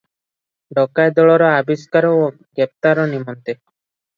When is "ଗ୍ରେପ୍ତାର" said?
2.41-3.07